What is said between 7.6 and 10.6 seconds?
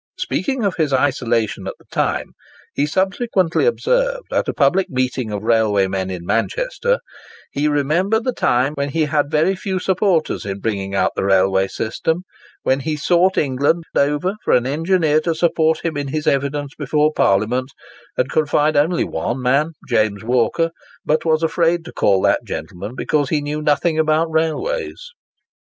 remembered the time when he had very few supporters in